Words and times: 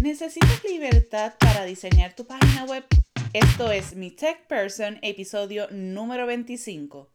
¿Necesitas 0.00 0.64
libertad 0.64 1.34
para 1.38 1.66
diseñar 1.66 2.16
tu 2.16 2.26
página 2.26 2.64
web? 2.64 2.86
Esto 3.34 3.70
es 3.70 3.94
Mi 3.94 4.10
Tech 4.10 4.46
Person, 4.46 4.98
episodio 5.02 5.68
número 5.70 6.24
25. 6.24 7.10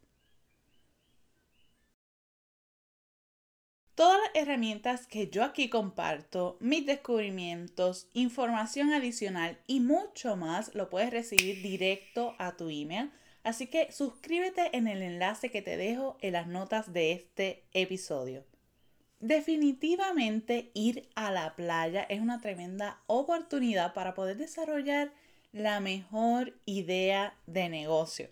Todas 3.96 4.20
las 4.22 4.30
herramientas 4.36 5.08
que 5.08 5.32
yo 5.32 5.44
aquí 5.44 5.68
comparto, 5.68 6.58
mis 6.60 6.86
descubrimientos, 6.86 8.08
información 8.14 8.94
adicional 8.94 9.58
y 9.66 9.80
mucho 9.80 10.36
más 10.36 10.76
lo 10.76 10.92
puedes 10.92 11.10
recibir 11.10 11.64
directo 11.64 12.36
a 12.38 12.56
tu 12.56 12.70
email. 12.70 13.10
Así 13.44 13.66
que 13.66 13.92
suscríbete 13.92 14.78
en 14.78 14.88
el 14.88 15.02
enlace 15.02 15.50
que 15.50 15.64
te 15.64 15.76
dejo 15.76 16.18
en 16.22 16.34
las 16.34 16.46
notas 16.46 16.94
de 16.94 17.14
este 17.14 17.64
episodio. 17.74 18.46
Definitivamente 19.26 20.70
ir 20.76 21.10
a 21.16 21.32
la 21.32 21.56
playa 21.56 22.04
es 22.10 22.22
una 22.22 22.42
tremenda 22.42 23.02
oportunidad 23.08 23.96
para 23.96 24.14
poder 24.14 24.38
desarrollar 24.38 25.12
la 25.52 25.80
mejor 25.80 26.54
idea 26.66 27.36
de 27.48 27.68
negocio. 27.70 28.30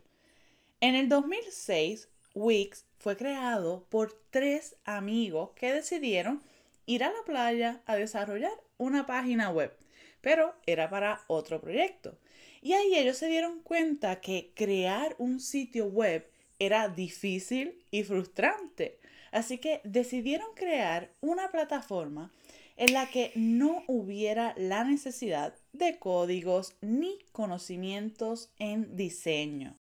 En 0.81 0.93
el 0.93 1.09
2006, 1.09 2.09
Wix 2.35 2.85
fue 2.99 3.17
creado 3.17 3.87
por 3.89 4.13
tres 4.29 4.75
amigos 4.85 5.49
que 5.55 5.73
decidieron 5.73 6.43
ir 6.85 7.03
a 7.03 7.11
la 7.11 7.23
playa 7.25 7.81
a 7.87 7.95
desarrollar 7.95 8.53
una 8.77 9.07
página 9.07 9.49
web, 9.49 9.75
pero 10.21 10.53
era 10.67 10.91
para 10.91 11.21
otro 11.25 11.59
proyecto. 11.59 12.19
Y 12.61 12.73
ahí 12.73 12.95
ellos 12.95 13.17
se 13.17 13.29
dieron 13.29 13.61
cuenta 13.61 14.21
que 14.21 14.51
crear 14.53 15.15
un 15.17 15.39
sitio 15.39 15.87
web 15.87 16.29
era 16.59 16.87
difícil 16.87 17.83
y 17.89 18.03
frustrante. 18.03 18.99
Así 19.33 19.57
que 19.57 19.81
decidieron 19.83 20.53
crear 20.53 21.11
una 21.19 21.49
plataforma 21.49 22.31
en 22.77 22.93
la 22.93 23.09
que 23.09 23.31
no 23.33 23.83
hubiera 23.87 24.53
la 24.57 24.83
necesidad 24.83 25.55
de 25.71 25.97
códigos 25.97 26.75
ni 26.81 27.17
conocimientos 27.31 28.51
en 28.59 28.95
diseño. 28.95 29.75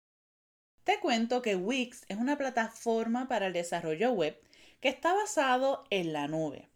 Te 0.84 1.00
cuento 1.00 1.42
que 1.42 1.56
Wix 1.56 2.04
es 2.08 2.16
una 2.16 2.38
plataforma 2.38 3.26
para 3.26 3.48
el 3.48 3.52
desarrollo 3.52 4.12
web 4.12 4.40
que 4.78 4.88
está 4.88 5.14
basado 5.14 5.82
en 5.90 6.12
la 6.12 6.28
nube. 6.28 6.68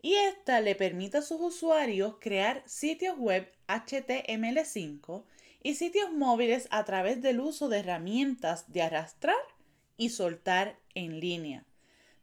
Y 0.00 0.14
esta 0.14 0.62
le 0.62 0.74
permite 0.74 1.18
a 1.18 1.22
sus 1.22 1.40
usuarios 1.42 2.16
crear 2.20 2.62
sitios 2.66 3.18
web 3.18 3.52
HTML5 3.68 5.24
y 5.62 5.74
sitios 5.74 6.10
móviles 6.10 6.68
a 6.70 6.84
través 6.86 7.20
del 7.20 7.40
uso 7.40 7.68
de 7.68 7.80
herramientas 7.80 8.72
de 8.72 8.80
arrastrar 8.80 9.36
y 9.98 10.08
soltar 10.08 10.78
en 10.94 11.20
línea. 11.20 11.67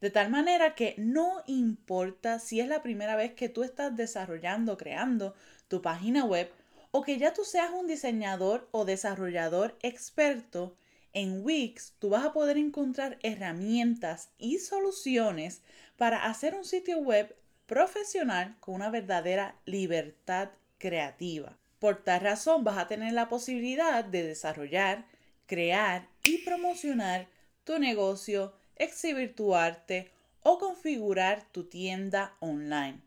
De 0.06 0.12
tal 0.12 0.30
manera 0.30 0.76
que 0.76 0.94
no 1.00 1.42
importa 1.48 2.38
si 2.38 2.60
es 2.60 2.68
la 2.68 2.84
primera 2.84 3.16
vez 3.16 3.34
que 3.34 3.50
tú 3.50 3.64
estás 3.64 3.98
desarrollando, 3.98 4.78
creando 4.78 5.34
tu 5.68 5.82
página 5.82 6.26
web 6.26 6.52
o 6.92 7.02
que 7.02 7.18
ya 7.18 7.34
tú 7.34 7.44
seas 7.44 7.72
un 7.72 7.88
diseñador 7.88 8.70
o 8.70 8.86
desarrollador 8.86 9.76
experto, 9.82 10.78
en 11.12 11.44
Wix 11.44 11.96
tú 11.98 12.10
vas 12.10 12.24
a 12.24 12.34
poder 12.34 12.60
encontrar 12.60 13.18
herramientas 13.24 14.30
y 14.38 14.60
soluciones 14.60 15.64
para 15.98 16.26
hacer 16.26 16.54
un 16.54 16.66
sitio 16.66 17.00
web 17.00 17.36
profesional 17.66 18.58
con 18.60 18.76
una 18.76 18.92
verdadera 18.92 19.56
libertad 19.66 20.50
creativa. 20.78 21.58
Por 21.80 22.04
tal 22.04 22.22
razón 22.22 22.64
vas 22.64 22.78
a 22.78 22.88
tener 22.88 23.14
la 23.14 23.28
posibilidad 23.28 24.06
de 24.06 24.22
desarrollar, 24.22 25.08
crear 25.48 26.08
y 26.24 26.46
promocionar 26.46 27.28
tu 27.64 27.80
negocio 27.80 28.54
exhibir 28.76 29.36
tu 29.36 29.56
arte 29.56 30.12
o 30.44 30.58
configurar 30.60 31.44
tu 31.52 31.64
tienda 31.64 32.36
online. 32.40 33.02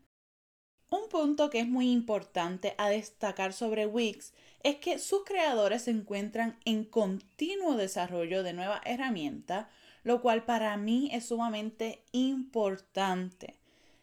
Un 0.91 1.07
punto 1.07 1.49
que 1.49 1.59
es 1.59 1.67
muy 1.67 1.91
importante 1.91 2.73
a 2.77 2.89
destacar 2.89 3.53
sobre 3.53 3.85
Wix 3.85 4.33
es 4.63 4.77
que 4.77 4.97
sus 4.97 5.23
creadores 5.23 5.83
se 5.83 5.91
encuentran 5.91 6.57
en 6.65 6.83
continuo 6.83 7.75
desarrollo 7.75 8.41
de 8.43 8.53
nuevas 8.53 8.81
herramientas, 8.85 9.67
lo 10.03 10.21
cual 10.21 10.43
para 10.45 10.75
mí 10.77 11.09
es 11.13 11.25
sumamente 11.25 12.03
importante. 12.11 13.59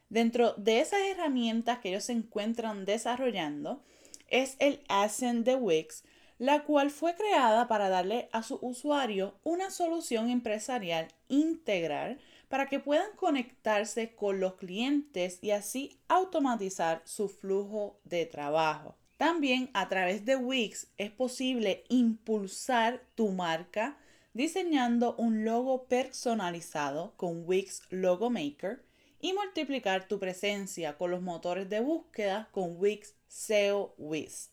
Dentro 0.09 0.55
de 0.55 0.81
esas 0.81 1.01
herramientas 1.01 1.81
que 1.81 1.89
ellos 1.89 2.05
se 2.05 2.13
encuentran 2.13 2.85
desarrollando 2.85 3.83
es 4.29 4.57
el 4.61 4.81
Ascend 4.89 5.45
de 5.45 5.57
Wix, 5.57 6.05
la 6.39 6.65
cual 6.65 6.91
fue 6.91 7.15
creada 7.15 7.67
para 7.67 7.89
darle 7.89 8.29
a 8.33 8.43
su 8.43 8.59
usuario 8.61 9.39
una 9.43 9.71
solución 9.71 10.29
empresarial 10.29 11.09
integral 11.29 12.19
para 12.49 12.67
que 12.67 12.79
puedan 12.79 13.11
conectarse 13.17 14.15
con 14.15 14.39
los 14.39 14.55
clientes 14.55 15.39
y 15.43 15.51
así 15.51 15.99
automatizar 16.09 17.03
su 17.05 17.29
flujo 17.29 17.99
de 18.05 18.27
trabajo. 18.27 18.97
También 19.17 19.71
a 19.73 19.89
través 19.89 20.25
de 20.27 20.37
Wix 20.37 20.89
es 20.99 21.11
posible 21.11 21.85
impulsar 21.89 23.03
tu 23.15 23.29
marca 23.29 23.97
diseñando 24.35 25.17
un 25.17 25.45
logo 25.47 25.87
personalizado 25.87 27.15
con 27.17 27.45
Wix 27.47 27.83
Logo 27.89 28.29
Maker 28.29 28.85
y 29.19 29.33
multiplicar 29.33 30.07
tu 30.07 30.19
presencia 30.19 30.99
con 30.99 31.11
los 31.11 31.23
motores 31.23 31.71
de 31.71 31.81
búsqueda 31.81 32.51
con 32.53 32.77
Wix 32.77 33.15
SEO 33.27 33.95
Wiz 33.97 34.51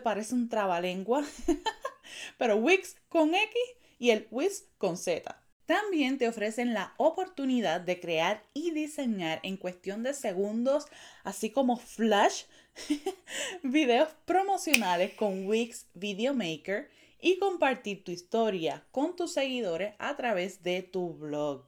parece 0.00 0.34
un 0.34 0.48
trabalengua, 0.48 1.24
pero 2.38 2.56
Wix 2.56 2.96
con 3.08 3.34
X 3.34 3.54
y 3.98 4.10
el 4.10 4.26
Wix 4.30 4.64
con 4.78 4.96
Z. 4.96 5.40
También 5.66 6.18
te 6.18 6.28
ofrecen 6.28 6.74
la 6.74 6.92
oportunidad 6.98 7.80
de 7.80 7.98
crear 7.98 8.44
y 8.52 8.72
diseñar 8.72 9.40
en 9.42 9.56
cuestión 9.56 10.02
de 10.02 10.12
segundos, 10.12 10.86
así 11.22 11.50
como 11.50 11.78
flash, 11.78 12.42
videos 13.62 14.10
promocionales 14.26 15.14
con 15.14 15.46
Wix 15.46 15.86
Video 15.94 16.34
Maker 16.34 16.90
y 17.20 17.38
compartir 17.38 18.04
tu 18.04 18.12
historia 18.12 18.84
con 18.90 19.16
tus 19.16 19.32
seguidores 19.32 19.94
a 19.98 20.14
través 20.16 20.62
de 20.62 20.82
tu 20.82 21.14
blog. 21.14 21.64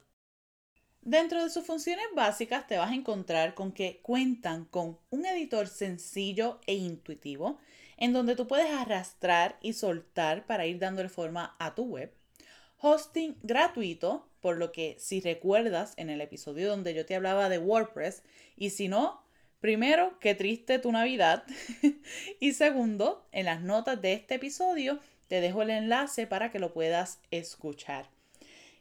Dentro 1.01 1.41
de 1.41 1.49
sus 1.49 1.65
funciones 1.65 2.05
básicas 2.13 2.67
te 2.67 2.77
vas 2.77 2.91
a 2.91 2.95
encontrar 2.95 3.55
con 3.55 3.71
que 3.71 4.01
cuentan 4.03 4.65
con 4.65 4.99
un 5.09 5.25
editor 5.25 5.67
sencillo 5.67 6.59
e 6.67 6.75
intuitivo 6.75 7.57
en 7.97 8.13
donde 8.13 8.35
tú 8.35 8.47
puedes 8.47 8.71
arrastrar 8.71 9.57
y 9.61 9.73
soltar 9.73 10.45
para 10.45 10.65
ir 10.65 10.79
dándole 10.79 11.09
forma 11.09 11.55
a 11.59 11.75
tu 11.75 11.83
web. 11.83 12.13
Hosting 12.79 13.37
gratuito, 13.41 14.29
por 14.39 14.57
lo 14.57 14.71
que 14.71 14.95
si 14.99 15.19
recuerdas 15.19 15.93
en 15.97 16.09
el 16.09 16.21
episodio 16.21 16.69
donde 16.69 16.93
yo 16.93 17.05
te 17.05 17.15
hablaba 17.15 17.49
de 17.49 17.57
WordPress, 17.57 18.23
y 18.55 18.69
si 18.69 18.87
no, 18.87 19.23
primero, 19.59 20.19
qué 20.19 20.35
triste 20.35 20.77
tu 20.79 20.91
Navidad. 20.91 21.43
y 22.39 22.53
segundo, 22.53 23.27
en 23.31 23.45
las 23.45 23.61
notas 23.61 24.01
de 24.01 24.13
este 24.13 24.35
episodio 24.35 24.99
te 25.27 25.41
dejo 25.41 25.63
el 25.63 25.71
enlace 25.71 26.27
para 26.27 26.51
que 26.51 26.59
lo 26.59 26.71
puedas 26.71 27.19
escuchar. 27.31 28.09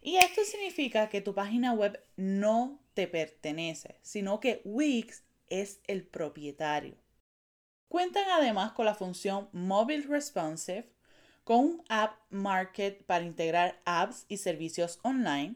Y 0.02 0.18
esto 0.18 0.44
significa 0.44 1.08
que 1.08 1.20
tu 1.20 1.34
página 1.34 1.72
web 1.72 2.00
no 2.16 2.78
te 2.94 3.08
pertenece, 3.08 3.96
sino 4.02 4.40
que 4.40 4.60
Wix 4.64 5.24
es 5.48 5.80
el 5.86 6.06
propietario. 6.06 6.94
Cuentan 7.88 8.24
además 8.30 8.72
con 8.72 8.84
la 8.84 8.94
función 8.94 9.48
Mobile 9.52 10.06
Responsive, 10.06 10.90
con 11.44 11.58
un 11.58 11.82
App 11.88 12.18
Market 12.30 13.04
para 13.04 13.24
integrar 13.24 13.80
apps 13.84 14.26
y 14.28 14.38
servicios 14.38 14.98
online, 15.02 15.54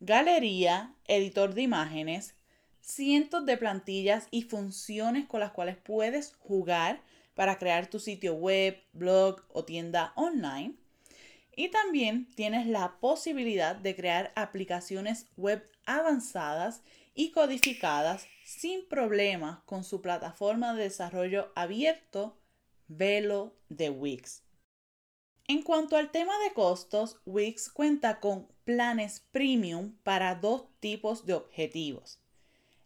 galería, 0.00 0.94
editor 1.06 1.54
de 1.54 1.62
imágenes, 1.62 2.34
cientos 2.80 3.46
de 3.46 3.56
plantillas 3.56 4.26
y 4.32 4.42
funciones 4.42 5.26
con 5.26 5.38
las 5.40 5.52
cuales 5.52 5.76
puedes 5.76 6.34
jugar 6.40 7.00
para 7.34 7.58
crear 7.58 7.86
tu 7.86 8.00
sitio 8.00 8.34
web, 8.34 8.76
blog 8.92 9.44
o 9.52 9.64
tienda 9.64 10.12
online. 10.16 10.74
Y 11.58 11.70
también 11.70 12.28
tienes 12.36 12.68
la 12.68 13.00
posibilidad 13.00 13.74
de 13.74 13.96
crear 13.96 14.30
aplicaciones 14.36 15.26
web 15.36 15.68
avanzadas 15.86 16.82
y 17.14 17.32
codificadas 17.32 18.28
sin 18.44 18.86
problemas 18.86 19.58
con 19.64 19.82
su 19.82 20.00
plataforma 20.00 20.72
de 20.72 20.84
desarrollo 20.84 21.50
abierto 21.56 22.38
Velo 22.86 23.56
de 23.68 23.90
Wix. 23.90 24.44
En 25.48 25.62
cuanto 25.62 25.96
al 25.96 26.12
tema 26.12 26.32
de 26.44 26.52
costos, 26.52 27.20
Wix 27.26 27.70
cuenta 27.70 28.20
con 28.20 28.46
planes 28.62 29.26
premium 29.32 29.96
para 30.04 30.36
dos 30.36 30.68
tipos 30.78 31.26
de 31.26 31.34
objetivos. 31.34 32.20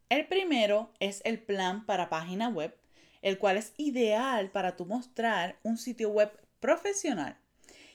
El 0.08 0.26
primero 0.28 0.94
es 0.98 1.20
el 1.26 1.42
plan 1.42 1.84
para 1.84 2.08
página 2.08 2.48
web, 2.48 2.74
el 3.20 3.36
cual 3.36 3.58
es 3.58 3.74
ideal 3.76 4.50
para 4.50 4.76
tu 4.76 4.86
mostrar 4.86 5.58
un 5.62 5.76
sitio 5.76 6.08
web 6.08 6.32
profesional. 6.58 7.41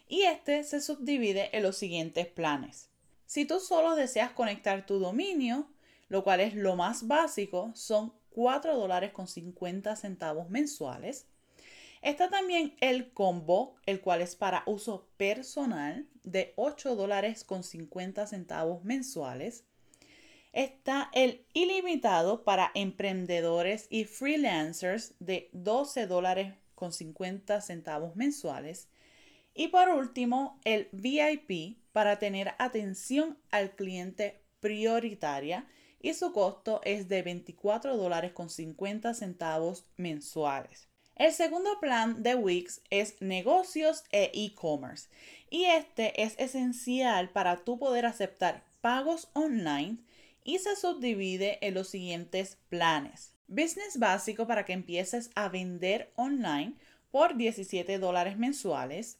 Y 0.07 0.23
este 0.23 0.63
se 0.63 0.81
subdivide 0.81 1.55
en 1.55 1.63
los 1.63 1.77
siguientes 1.77 2.27
planes. 2.27 2.89
Si 3.25 3.45
tú 3.45 3.59
solo 3.59 3.95
deseas 3.95 4.31
conectar 4.31 4.85
tu 4.85 4.99
dominio, 4.99 5.69
lo 6.07 6.23
cual 6.23 6.39
es 6.39 6.55
lo 6.55 6.75
más 6.75 7.07
básico, 7.07 7.71
son 7.75 8.13
4 8.29 8.77
dólares 8.77 9.11
con 9.11 9.27
50 9.27 9.95
centavos 9.95 10.49
mensuales. 10.49 11.27
Está 12.01 12.29
también 12.29 12.75
el 12.79 13.11
combo, 13.11 13.75
el 13.85 13.99
cual 13.99 14.21
es 14.21 14.35
para 14.35 14.63
uso 14.65 15.09
personal, 15.17 16.07
de 16.23 16.53
8 16.55 16.95
dólares 16.95 17.43
con 17.43 17.63
50 17.63 18.27
centavos 18.27 18.83
mensuales. 18.83 19.65
está 20.53 21.11
el 21.13 21.45
ilimitado 21.53 22.43
para 22.43 22.71
emprendedores 22.73 23.87
y 23.89 24.05
freelancers 24.05 25.13
de 25.19 25.49
12 25.51 26.07
dólares 26.07 26.53
con 26.75 26.93
50 26.93 27.61
centavos 27.61 28.15
mensuales. 28.15 28.87
Y 29.57 29.69
por 29.69 29.89
último, 29.89 30.61
el 30.65 30.87
VIP 30.91 31.79
para 31.91 32.19
tener 32.19 32.53
atención 32.59 33.39
al 33.49 33.71
cliente 33.71 34.39
prioritaria 34.59 35.65
y 35.99 36.13
su 36.13 36.31
costo 36.31 36.79
es 36.83 37.09
de 37.09 37.23
24 37.23 37.97
dólares 37.97 38.33
con 38.33 38.51
50 38.51 39.15
centavos 39.15 39.83
mensuales. 39.97 40.87
El 41.15 41.33
segundo 41.33 41.79
plan 41.79 42.21
de 42.21 42.35
Wix 42.35 42.81
es 42.91 43.19
negocios 43.19 44.03
e 44.11 44.29
e-commerce 44.35 45.09
y 45.49 45.65
este 45.65 46.21
es 46.21 46.35
esencial 46.37 47.31
para 47.31 47.57
tú 47.57 47.79
poder 47.79 48.05
aceptar 48.05 48.63
pagos 48.81 49.27
online 49.33 49.97
y 50.43 50.59
se 50.59 50.75
subdivide 50.75 51.57
en 51.65 51.73
los 51.73 51.89
siguientes 51.89 52.59
planes. 52.69 53.33
Business 53.47 53.97
básico 53.97 54.45
para 54.45 54.65
que 54.65 54.73
empieces 54.73 55.31
a 55.33 55.49
vender 55.49 56.11
online 56.15 56.75
por 57.09 57.35
17 57.37 57.97
dólares 57.97 58.37
mensuales. 58.37 59.17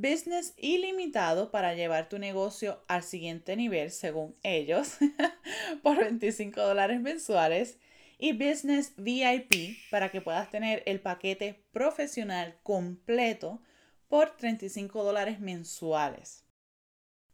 Business 0.00 0.54
ilimitado 0.56 1.50
para 1.50 1.74
llevar 1.74 2.08
tu 2.08 2.18
negocio 2.20 2.84
al 2.86 3.02
siguiente 3.02 3.56
nivel 3.56 3.90
según 3.90 4.36
ellos 4.44 4.96
por 5.82 5.98
25 5.98 6.60
dólares 6.60 7.00
mensuales. 7.00 7.78
Y 8.16 8.32
Business 8.32 8.94
VIP 8.96 9.76
para 9.90 10.10
que 10.10 10.20
puedas 10.20 10.50
tener 10.50 10.82
el 10.86 11.00
paquete 11.00 11.64
profesional 11.72 12.58
completo 12.62 13.60
por 14.08 14.36
35 14.36 15.04
dólares 15.04 15.40
mensuales. 15.40 16.44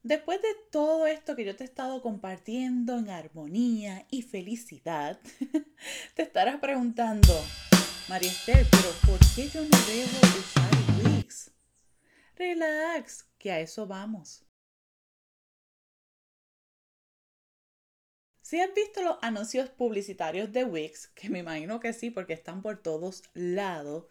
Después 0.03 0.43
de 0.43 0.55
todo 0.71 1.07
esto 1.07 1.37
que 1.37 1.45
yo 1.45 1.57
te 1.57 1.65
he 1.65 1.67
estado 1.67 2.03
compartiendo 2.03 2.99
en 2.99 3.09
armonía 3.09 4.07
y 4.11 4.23
felicidad, 4.23 5.19
te 6.15 6.23
estarás 6.23 6.61
preguntando, 6.61 7.33
María 8.09 8.31
Esther, 8.31 8.67
pero 8.71 8.91
¿por 9.07 9.19
qué 9.35 9.49
yo 9.49 9.63
no 9.63 9.79
debo 9.87 10.39
usar? 10.39 10.74
Relax, 12.37 13.27
que 13.39 13.53
a 13.53 13.61
eso 13.61 13.87
vamos. 13.87 14.45
Si 18.43 18.61
has 18.61 18.75
visto 18.75 19.03
los 19.03 19.17
anuncios 19.23 19.71
publicitarios 19.71 20.53
de 20.53 20.65
Wix, 20.65 21.09
que 21.09 21.31
me 21.31 21.39
imagino 21.39 21.81
que 21.81 21.93
sí 21.93 22.11
porque 22.11 22.35
están 22.35 22.63
por 22.63 22.83
todos 22.83 23.23
lados, 23.33 24.07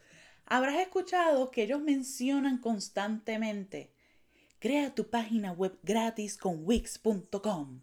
habrás 0.46 0.80
escuchado 0.80 1.52
que 1.52 1.64
ellos 1.64 1.82
mencionan 1.82 2.58
constantemente 2.58 3.94
crea 4.64 4.96
tu 4.96 5.10
página 5.10 5.52
web 5.52 5.78
gratis 5.84 6.38
con 6.38 6.66
wix.com. 6.66 7.82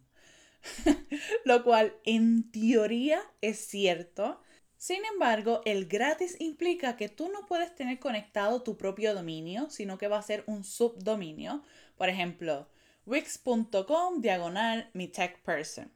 Lo 1.45 1.63
cual 1.63 1.95
en 2.05 2.51
teoría 2.51 3.21
es 3.43 3.59
cierto. 3.59 4.41
Sin 4.81 5.05
embargo, 5.05 5.61
el 5.67 5.85
gratis 5.85 6.41
implica 6.41 6.97
que 6.97 7.11
tú 7.11 7.29
no 7.29 7.45
puedes 7.45 7.75
tener 7.75 7.99
conectado 7.99 8.63
tu 8.63 8.79
propio 8.79 9.15
dominio, 9.15 9.69
sino 9.69 9.99
que 9.99 10.09
va 10.09 10.17
a 10.17 10.23
ser 10.23 10.43
un 10.47 10.65
subdominio. 10.65 11.63
Por 11.99 12.09
ejemplo, 12.09 12.67
wix.com 13.05 14.23
diagonal 14.23 14.89
mi 14.95 15.07
tech 15.07 15.43
person. 15.43 15.93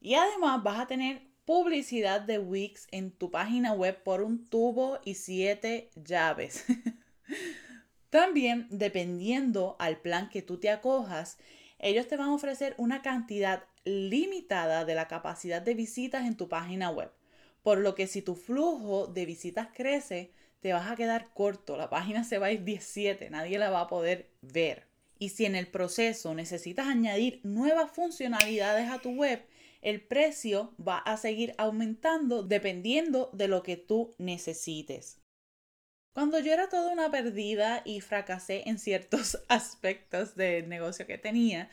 Y 0.00 0.14
además 0.14 0.62
vas 0.62 0.80
a 0.80 0.86
tener 0.86 1.26
publicidad 1.44 2.22
de 2.22 2.38
Wix 2.38 2.88
en 2.90 3.10
tu 3.10 3.30
página 3.30 3.74
web 3.74 4.02
por 4.02 4.22
un 4.22 4.46
tubo 4.46 4.98
y 5.04 5.12
siete 5.16 5.90
llaves. 5.94 6.64
También, 8.08 8.66
dependiendo 8.70 9.76
al 9.78 9.98
plan 10.00 10.30
que 10.30 10.40
tú 10.40 10.58
te 10.58 10.70
acojas, 10.70 11.36
ellos 11.78 12.08
te 12.08 12.16
van 12.16 12.30
a 12.30 12.34
ofrecer 12.34 12.76
una 12.78 13.02
cantidad 13.02 13.64
limitada 13.84 14.86
de 14.86 14.94
la 14.94 15.06
capacidad 15.06 15.60
de 15.60 15.74
visitas 15.74 16.24
en 16.24 16.38
tu 16.38 16.48
página 16.48 16.88
web. 16.88 17.12
Por 17.66 17.78
lo 17.78 17.96
que 17.96 18.06
si 18.06 18.22
tu 18.22 18.36
flujo 18.36 19.08
de 19.08 19.26
visitas 19.26 19.66
crece, 19.74 20.30
te 20.60 20.72
vas 20.72 20.88
a 20.88 20.94
quedar 20.94 21.32
corto. 21.34 21.76
La 21.76 21.90
página 21.90 22.22
se 22.22 22.38
va 22.38 22.46
a 22.46 22.52
ir 22.52 22.62
17, 22.62 23.28
nadie 23.28 23.58
la 23.58 23.70
va 23.70 23.80
a 23.80 23.88
poder 23.88 24.30
ver. 24.40 24.84
Y 25.18 25.30
si 25.30 25.46
en 25.46 25.56
el 25.56 25.66
proceso 25.66 26.32
necesitas 26.32 26.86
añadir 26.86 27.40
nuevas 27.42 27.90
funcionalidades 27.90 28.88
a 28.88 29.00
tu 29.00 29.10
web, 29.10 29.44
el 29.82 30.00
precio 30.00 30.74
va 30.78 30.98
a 30.98 31.16
seguir 31.16 31.56
aumentando 31.58 32.44
dependiendo 32.44 33.30
de 33.32 33.48
lo 33.48 33.64
que 33.64 33.76
tú 33.76 34.14
necesites. 34.16 35.18
Cuando 36.12 36.38
yo 36.38 36.52
era 36.52 36.68
toda 36.68 36.92
una 36.92 37.10
perdida 37.10 37.82
y 37.84 38.00
fracasé 38.00 38.62
en 38.66 38.78
ciertos 38.78 39.42
aspectos 39.48 40.36
del 40.36 40.68
negocio 40.68 41.04
que 41.08 41.18
tenía, 41.18 41.68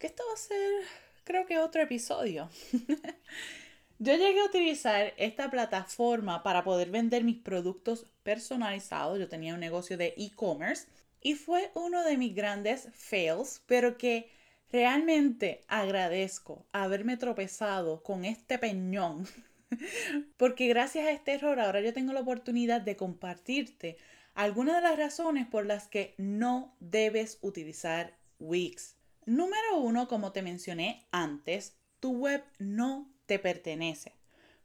que 0.00 0.08
esto 0.08 0.24
va 0.28 0.34
a 0.34 0.36
ser, 0.36 0.82
creo 1.22 1.46
que 1.46 1.60
otro 1.60 1.80
episodio. 1.80 2.50
yo 3.98 4.14
llegué 4.14 4.40
a 4.40 4.46
utilizar 4.46 5.14
esta 5.16 5.50
plataforma 5.50 6.42
para 6.42 6.64
poder 6.64 6.90
vender 6.90 7.24
mis 7.24 7.38
productos 7.38 8.06
personalizados. 8.22 9.18
Yo 9.18 9.28
tenía 9.28 9.54
un 9.54 9.60
negocio 9.60 9.96
de 9.96 10.14
e-commerce 10.16 10.86
y 11.20 11.34
fue 11.34 11.70
uno 11.74 12.04
de 12.04 12.16
mis 12.16 12.34
grandes 12.34 12.88
fails, 12.94 13.62
pero 13.66 13.98
que 13.98 14.30
realmente 14.70 15.62
agradezco 15.68 16.66
haberme 16.72 17.16
tropezado 17.16 18.02
con 18.02 18.24
este 18.24 18.58
peñón 18.58 19.26
Porque 20.36 20.68
gracias 20.68 21.06
a 21.06 21.10
este 21.10 21.34
error 21.34 21.60
ahora 21.60 21.80
yo 21.80 21.92
tengo 21.92 22.12
la 22.12 22.20
oportunidad 22.20 22.80
de 22.80 22.96
compartirte 22.96 23.96
algunas 24.34 24.76
de 24.76 24.82
las 24.82 24.98
razones 24.98 25.46
por 25.46 25.66
las 25.66 25.88
que 25.88 26.14
no 26.16 26.76
debes 26.80 27.38
utilizar 27.40 28.16
Wix. 28.38 28.96
Número 29.26 29.78
uno, 29.78 30.08
como 30.08 30.32
te 30.32 30.42
mencioné 30.42 31.06
antes, 31.10 31.76
tu 32.00 32.12
web 32.12 32.44
no 32.58 33.12
te 33.28 33.38
pertenece. 33.38 34.16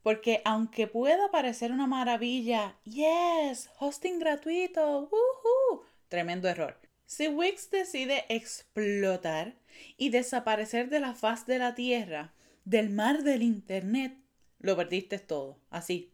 Porque 0.01 0.41
aunque 0.43 0.87
pueda 0.87 1.29
parecer 1.29 1.71
una 1.71 1.85
maravilla, 1.85 2.79
yes, 2.83 3.69
hosting 3.77 4.19
gratuito, 4.19 5.09
woohoo, 5.11 5.85
tremendo 6.09 6.49
error. 6.49 6.79
Si 7.05 7.27
Wix 7.27 7.69
decide 7.69 8.25
explotar 8.29 9.55
y 9.97 10.09
desaparecer 10.09 10.89
de 10.89 10.99
la 10.99 11.13
faz 11.13 11.45
de 11.45 11.59
la 11.59 11.75
tierra, 11.75 12.33
del 12.65 12.89
mar 12.89 13.23
del 13.23 13.43
Internet, 13.43 14.17
lo 14.59 14.75
perdiste 14.75 15.19
todo, 15.19 15.59
así. 15.69 16.13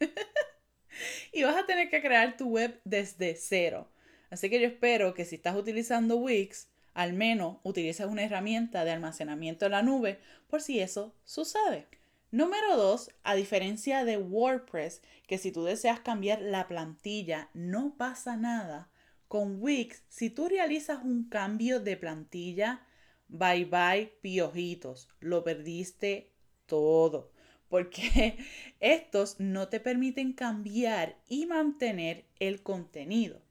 y 1.32 1.42
vas 1.42 1.56
a 1.56 1.66
tener 1.66 1.90
que 1.90 2.00
crear 2.00 2.36
tu 2.36 2.48
web 2.48 2.80
desde 2.84 3.34
cero. 3.36 3.90
Así 4.30 4.48
que 4.48 4.60
yo 4.60 4.66
espero 4.66 5.14
que 5.14 5.24
si 5.24 5.36
estás 5.36 5.56
utilizando 5.56 6.16
Wix, 6.16 6.68
al 6.96 7.12
menos 7.12 7.58
utilices 7.62 8.06
una 8.06 8.24
herramienta 8.24 8.84
de 8.84 8.90
almacenamiento 8.90 9.66
en 9.66 9.72
la 9.72 9.82
nube 9.82 10.18
por 10.48 10.62
si 10.62 10.80
eso 10.80 11.14
sucede. 11.24 11.86
Número 12.30 12.74
2, 12.76 13.10
a 13.22 13.34
diferencia 13.34 14.04
de 14.04 14.16
WordPress, 14.16 15.02
que 15.26 15.36
si 15.36 15.52
tú 15.52 15.64
deseas 15.64 16.00
cambiar 16.00 16.40
la 16.40 16.66
plantilla 16.66 17.50
no 17.52 17.94
pasa 17.98 18.38
nada, 18.38 18.90
con 19.28 19.62
Wix, 19.62 20.04
si 20.08 20.30
tú 20.30 20.48
realizas 20.48 21.04
un 21.04 21.28
cambio 21.28 21.80
de 21.80 21.98
plantilla, 21.98 22.86
bye 23.28 23.66
bye 23.66 24.06
piojitos, 24.22 25.10
lo 25.20 25.44
perdiste 25.44 26.32
todo 26.64 27.30
porque 27.68 28.38
estos 28.80 29.38
no 29.38 29.68
te 29.68 29.80
permiten 29.80 30.32
cambiar 30.32 31.18
y 31.28 31.44
mantener 31.44 32.24
el 32.38 32.62
contenido. 32.62 33.42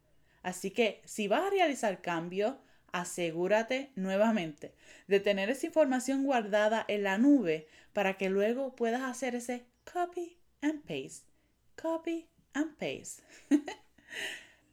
Así 0.41 0.71
que 0.71 1.01
si 1.05 1.27
vas 1.27 1.41
a 1.41 1.49
realizar 1.49 2.01
cambios, 2.01 2.55
asegúrate 2.95 3.91
nuevamente 3.95 4.73
de 5.07 5.19
tener 5.19 5.49
esa 5.49 5.65
información 5.65 6.23
guardada 6.23 6.85
en 6.87 7.03
la 7.03 7.17
nube 7.17 7.67
para 7.91 8.17
que 8.17 8.29
luego 8.29 8.73
puedas 8.73 9.01
hacer 9.01 9.35
ese 9.35 9.65
copy 9.91 10.37
and 10.61 10.81
paste. 10.83 11.27
Copy 11.75 12.25
and 12.53 12.77
paste. 12.77 13.21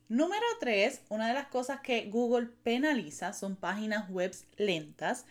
Número 0.09 0.47
3, 0.61 1.03
una 1.09 1.27
de 1.27 1.35
las 1.35 1.49
cosas 1.49 1.81
que 1.81 2.09
Google 2.11 2.47
penaliza 2.63 3.33
son 3.33 3.57
páginas 3.57 4.09
web 4.09 4.33
lentas 4.57 5.27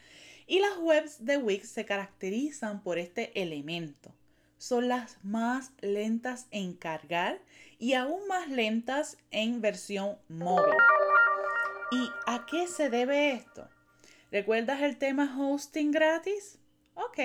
y 0.45 0.59
las 0.59 0.77
webs 0.79 1.23
de 1.23 1.37
Wix 1.37 1.69
se 1.69 1.85
caracterizan 1.85 2.83
por 2.83 2.97
este 2.97 3.41
elemento. 3.41 4.11
Son 4.57 4.89
las 4.89 5.17
más 5.23 5.71
lentas 5.79 6.47
en 6.51 6.73
cargar 6.73 7.39
y 7.79 7.93
aún 7.93 8.27
más 8.27 8.49
lentas 8.49 9.17
en 9.31 9.61
versión 9.61 10.17
móvil. 10.27 10.75
¿Y 11.91 12.09
a 12.25 12.45
qué 12.45 12.67
se 12.67 12.89
debe 12.89 13.33
esto? 13.33 13.67
¿Recuerdas 14.31 14.81
el 14.81 14.97
tema 14.97 15.35
hosting 15.37 15.91
gratis? 15.91 16.57
Ok. 16.95 17.19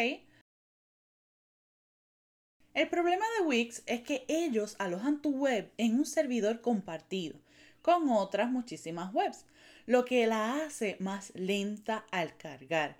El 2.75 2.88
problema 2.88 3.25
de 3.38 3.46
Wix 3.46 3.85
es 3.87 4.02
que 4.02 4.25
ellos 4.26 4.75
alojan 4.80 5.23
tu 5.23 5.30
web 5.30 5.73
en 5.78 5.94
un 5.94 6.04
servidor 6.04 6.61
compartido 6.61 7.38
con 7.80 8.08
otras 8.11 8.50
muchísimas 8.50 9.14
webs, 9.14 9.46
lo 9.87 10.04
que 10.04 10.26
la 10.26 10.64
hace 10.64 10.96
más 10.99 11.32
lenta 11.37 12.04
al 12.11 12.37
cargar 12.37 12.96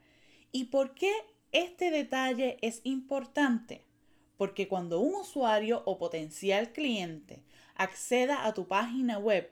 ¿Y 0.53 0.67
por 0.67 0.95
qué 0.95 1.13
este 1.51 1.91
detalle 1.91 2.59
es 2.63 2.81
importante? 2.85 3.83
Porque 4.37 4.69
cuando 4.69 5.01
un 5.01 5.17
usuario 5.17 5.83
o 5.85 5.99
potencial 5.99 6.73
cliente 6.73 7.43
acceda 7.75 8.47
a 8.47 8.55
tu 8.55 8.69
página 8.69 9.19
web, 9.19 9.51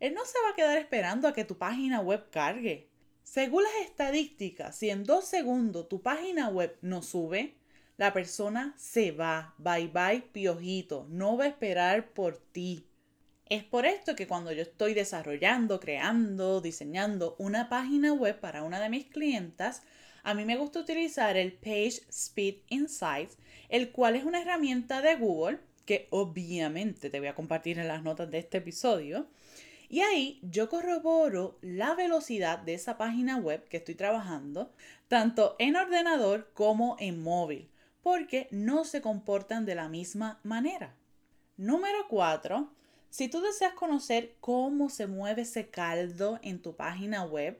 él 0.00 0.14
no 0.14 0.24
se 0.24 0.38
va 0.44 0.50
a 0.50 0.54
quedar 0.54 0.78
esperando 0.78 1.28
a 1.28 1.32
que 1.32 1.44
tu 1.44 1.56
página 1.56 2.00
web 2.00 2.28
cargue. 2.30 2.88
Según 3.22 3.62
las 3.64 3.74
estadísticas, 3.84 4.76
si 4.76 4.90
en 4.90 5.04
dos 5.04 5.24
segundos 5.24 5.88
tu 5.88 6.02
página 6.02 6.48
web 6.48 6.76
no 6.82 7.02
sube, 7.02 7.56
la 7.96 8.12
persona 8.12 8.74
se 8.76 9.10
va. 9.12 9.54
Bye 9.58 9.88
bye, 9.88 10.22
piojito. 10.32 11.06
No 11.08 11.36
va 11.36 11.44
a 11.44 11.48
esperar 11.48 12.12
por 12.12 12.36
ti. 12.36 12.86
Es 13.48 13.64
por 13.64 13.86
esto 13.86 14.16
que 14.16 14.26
cuando 14.26 14.52
yo 14.52 14.62
estoy 14.62 14.92
desarrollando, 14.92 15.80
creando, 15.80 16.60
diseñando 16.60 17.36
una 17.38 17.68
página 17.68 18.12
web 18.12 18.38
para 18.38 18.62
una 18.64 18.80
de 18.80 18.90
mis 18.90 19.06
clientas, 19.06 19.82
a 20.24 20.34
mí 20.34 20.44
me 20.44 20.56
gusta 20.56 20.80
utilizar 20.80 21.36
el 21.36 21.52
Page 21.52 22.02
Speed 22.10 22.56
Insights, 22.68 23.38
el 23.68 23.92
cual 23.92 24.16
es 24.16 24.24
una 24.24 24.42
herramienta 24.42 25.00
de 25.00 25.14
Google 25.14 25.60
que 25.84 26.08
obviamente 26.10 27.08
te 27.08 27.20
voy 27.20 27.28
a 27.28 27.34
compartir 27.34 27.78
en 27.78 27.88
las 27.88 28.02
notas 28.02 28.30
de 28.30 28.38
este 28.38 28.58
episodio. 28.58 29.28
Y 29.88 30.00
ahí 30.00 30.40
yo 30.42 30.68
corroboro 30.68 31.58
la 31.62 31.94
velocidad 31.94 32.58
de 32.58 32.74
esa 32.74 32.96
página 32.96 33.36
web 33.36 33.68
que 33.68 33.78
estoy 33.78 33.94
trabajando, 33.94 34.72
tanto 35.08 35.56
en 35.58 35.76
ordenador 35.76 36.50
como 36.54 36.96
en 36.98 37.22
móvil, 37.22 37.70
porque 38.02 38.48
no 38.50 38.84
se 38.84 39.00
comportan 39.00 39.64
de 39.64 39.74
la 39.74 39.88
misma 39.88 40.40
manera. 40.42 40.94
Número 41.56 42.06
4 42.08 42.70
si 43.16 43.28
tú 43.28 43.40
deseas 43.40 43.72
conocer 43.72 44.36
cómo 44.40 44.90
se 44.90 45.06
mueve 45.06 45.42
ese 45.42 45.70
caldo 45.70 46.38
en 46.42 46.60
tu 46.60 46.76
página 46.76 47.24
web, 47.24 47.58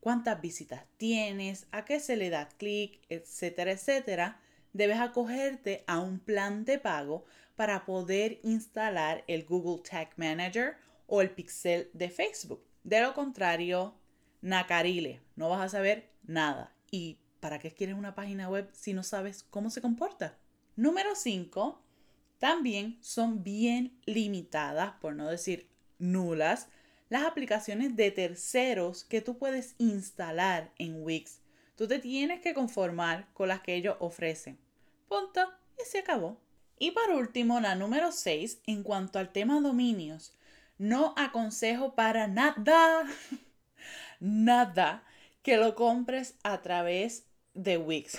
cuántas 0.00 0.40
visitas 0.40 0.84
tienes, 0.96 1.68
a 1.70 1.84
qué 1.84 2.00
se 2.00 2.16
le 2.16 2.28
da 2.28 2.48
clic, 2.48 3.00
etcétera, 3.08 3.70
etcétera, 3.70 4.40
debes 4.72 4.98
acogerte 4.98 5.84
a 5.86 6.00
un 6.00 6.18
plan 6.18 6.64
de 6.64 6.78
pago 6.78 7.24
para 7.54 7.84
poder 7.84 8.40
instalar 8.42 9.22
el 9.28 9.44
Google 9.44 9.80
Tag 9.88 10.10
Manager 10.16 10.76
o 11.10 11.20
el 11.20 11.30
Pixel 11.30 11.90
de 11.92 12.08
Facebook. 12.08 12.64
De 12.84 13.00
lo 13.02 13.12
contrario, 13.12 13.94
nacarile, 14.40 15.20
no 15.36 15.50
vas 15.50 15.60
a 15.60 15.68
saber 15.68 16.10
nada. 16.22 16.72
¿Y 16.90 17.18
para 17.40 17.58
qué 17.58 17.72
quieres 17.72 17.96
una 17.96 18.14
página 18.14 18.48
web 18.48 18.70
si 18.72 18.94
no 18.94 19.02
sabes 19.02 19.42
cómo 19.42 19.70
se 19.70 19.82
comporta? 19.82 20.38
Número 20.76 21.14
5 21.14 21.82
también 22.38 22.96
son 23.02 23.42
bien 23.42 24.00
limitadas, 24.06 24.92
por 25.00 25.14
no 25.14 25.28
decir 25.28 25.68
nulas, 25.98 26.68
las 27.10 27.24
aplicaciones 27.24 27.96
de 27.96 28.12
terceros 28.12 29.04
que 29.04 29.20
tú 29.20 29.36
puedes 29.36 29.74
instalar 29.78 30.72
en 30.78 31.02
Wix. 31.02 31.40
Tú 31.76 31.88
te 31.88 31.98
tienes 31.98 32.40
que 32.40 32.54
conformar 32.54 33.28
con 33.34 33.48
las 33.48 33.60
que 33.60 33.74
ellos 33.74 33.96
ofrecen. 33.98 34.58
Punto. 35.08 35.40
Y 35.78 35.84
se 35.86 35.98
acabó. 35.98 36.40
Y 36.78 36.92
por 36.92 37.10
último, 37.10 37.58
la 37.60 37.74
número 37.74 38.12
6, 38.12 38.60
en 38.66 38.82
cuanto 38.82 39.18
al 39.18 39.32
tema 39.32 39.60
dominios, 39.60 40.34
no 40.80 41.12
aconsejo 41.18 41.94
para 41.94 42.26
nada, 42.26 43.06
nada 44.20 45.04
que 45.42 45.58
lo 45.58 45.74
compres 45.74 46.36
a 46.42 46.62
través 46.62 47.26
de 47.52 47.76
Wix. 47.76 48.18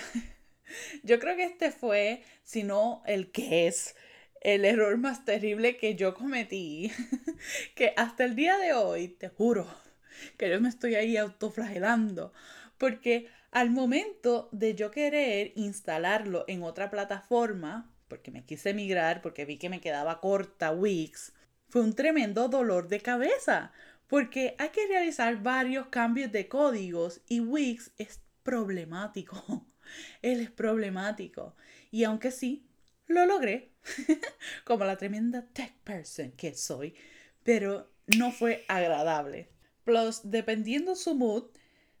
Yo 1.02 1.18
creo 1.18 1.34
que 1.34 1.42
este 1.42 1.72
fue, 1.72 2.22
si 2.44 2.62
no 2.62 3.02
el 3.04 3.32
que 3.32 3.66
es, 3.66 3.96
el 4.40 4.64
error 4.64 4.96
más 4.96 5.24
terrible 5.24 5.76
que 5.76 5.96
yo 5.96 6.14
cometí, 6.14 6.90
que 7.74 7.94
hasta 7.96 8.24
el 8.24 8.36
día 8.36 8.56
de 8.58 8.72
hoy, 8.72 9.08
te 9.08 9.28
juro, 9.28 9.66
que 10.36 10.48
yo 10.48 10.60
me 10.60 10.68
estoy 10.68 10.94
ahí 10.94 11.16
autoflagelando, 11.16 12.32
porque 12.78 13.28
al 13.50 13.70
momento 13.70 14.48
de 14.52 14.74
yo 14.74 14.90
querer 14.90 15.52
instalarlo 15.56 16.44
en 16.48 16.62
otra 16.62 16.90
plataforma, 16.90 17.92
porque 18.08 18.30
me 18.30 18.44
quise 18.44 18.72
migrar, 18.72 19.20
porque 19.20 19.44
vi 19.44 19.58
que 19.58 19.68
me 19.68 19.80
quedaba 19.80 20.20
corta 20.20 20.72
Wix, 20.72 21.32
fue 21.72 21.80
un 21.80 21.94
tremendo 21.94 22.48
dolor 22.48 22.88
de 22.88 23.00
cabeza, 23.00 23.72
porque 24.06 24.54
hay 24.58 24.68
que 24.68 24.86
realizar 24.88 25.42
varios 25.42 25.86
cambios 25.86 26.30
de 26.30 26.46
códigos 26.46 27.22
y 27.28 27.40
Wix 27.40 27.92
es 27.96 28.20
problemático. 28.42 29.66
Él 30.20 30.40
es 30.40 30.50
problemático. 30.50 31.56
Y 31.90 32.04
aunque 32.04 32.30
sí, 32.30 32.66
lo 33.06 33.24
logré, 33.24 33.72
como 34.66 34.84
la 34.84 34.98
tremenda 34.98 35.46
tech 35.54 35.72
person 35.78 36.32
que 36.32 36.54
soy, 36.54 36.94
pero 37.42 37.90
no 38.18 38.32
fue 38.32 38.66
agradable. 38.68 39.48
Plus, 39.84 40.20
dependiendo 40.24 40.94
su 40.94 41.14
mood, 41.14 41.44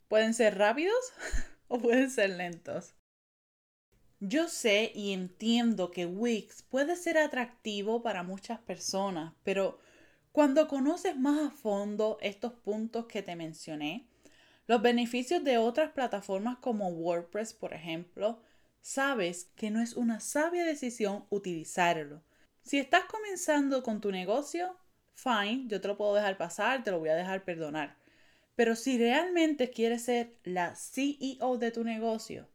pueden 0.08 0.34
ser 0.34 0.58
rápidos 0.58 1.14
o 1.68 1.80
pueden 1.80 2.10
ser 2.10 2.28
lentos. 2.28 2.94
Yo 4.24 4.46
sé 4.46 4.92
y 4.94 5.12
entiendo 5.12 5.90
que 5.90 6.06
Wix 6.06 6.62
puede 6.62 6.94
ser 6.94 7.18
atractivo 7.18 8.02
para 8.04 8.22
muchas 8.22 8.60
personas, 8.60 9.34
pero 9.42 9.80
cuando 10.30 10.68
conoces 10.68 11.16
más 11.16 11.48
a 11.48 11.50
fondo 11.50 12.18
estos 12.20 12.52
puntos 12.52 13.06
que 13.06 13.24
te 13.24 13.34
mencioné, 13.34 14.06
los 14.68 14.80
beneficios 14.80 15.42
de 15.42 15.58
otras 15.58 15.90
plataformas 15.90 16.58
como 16.58 16.86
WordPress, 16.86 17.52
por 17.52 17.74
ejemplo, 17.74 18.40
sabes 18.80 19.50
que 19.56 19.72
no 19.72 19.80
es 19.82 19.94
una 19.94 20.20
sabia 20.20 20.64
decisión 20.64 21.26
utilizarlo. 21.28 22.22
Si 22.60 22.78
estás 22.78 23.06
comenzando 23.06 23.82
con 23.82 24.00
tu 24.00 24.12
negocio, 24.12 24.76
fine, 25.14 25.64
yo 25.66 25.80
te 25.80 25.88
lo 25.88 25.96
puedo 25.96 26.14
dejar 26.14 26.38
pasar, 26.38 26.84
te 26.84 26.92
lo 26.92 27.00
voy 27.00 27.08
a 27.08 27.16
dejar 27.16 27.42
perdonar. 27.42 27.96
Pero 28.54 28.76
si 28.76 28.98
realmente 28.98 29.70
quieres 29.70 30.04
ser 30.04 30.38
la 30.44 30.76
CEO 30.76 31.58
de 31.58 31.72
tu 31.72 31.82
negocio, 31.82 32.51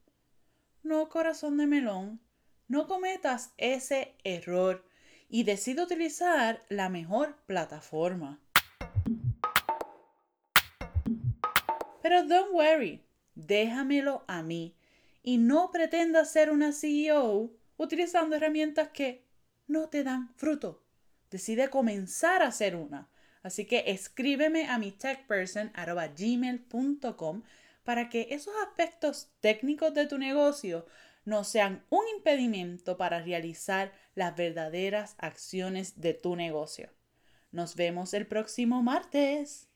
no 0.88 1.10
corazón 1.10 1.58
de 1.58 1.67
melón, 1.67 2.20
no 2.67 2.88
cometas 2.88 3.53
ese 3.58 4.15
error 4.24 4.84
y 5.29 5.44
decide 5.44 5.84
utilizar 5.84 6.63
la 6.70 6.89
mejor 6.89 7.36
plataforma. 7.46 8.39
Pero 12.01 12.24
don't 12.24 12.53
worry, 12.53 13.03
déjamelo 13.36 14.24
a 14.27 14.41
mí 14.41 14.75
y 15.22 15.38
no 15.38 15.70
pretendas 15.72 16.32
ser 16.32 16.50
una 16.51 16.72
CEO 16.72 17.51
utilizando 17.75 18.38
herramientas 18.38 18.88
que 18.89 19.27
no 19.67 19.89
te 19.89 20.06
dan 20.06 20.34
fruto. 20.36 20.86
Decide 21.29 21.70
comenzar 21.70 22.41
a 22.41 22.53
ser 22.53 22.77
una. 22.77 23.10
Así 23.44 23.65
que 23.65 23.84
escríbeme 23.88 24.70
a 24.70 24.77
mi 24.77 24.94
techperson.gmail.com 24.94 27.44
para 27.88 28.10
que 28.10 28.27
esos 28.32 28.53
aspectos 28.67 29.29
técnicos 29.39 29.94
de 29.94 30.08
tu 30.08 30.17
negocio 30.17 30.86
no 31.24 31.46
sean 31.46 31.86
un 31.89 32.03
impedimento 32.17 32.98
para 32.98 33.22
realizar 33.22 33.94
las 34.13 34.36
verdaderas 34.36 35.15
acciones 35.20 36.01
de 36.01 36.13
tu 36.13 36.36
negocio. 36.36 36.89
Nos 37.50 37.77
vemos 37.77 38.13
el 38.13 38.27
próximo 38.27 38.84
martes. 38.84 39.66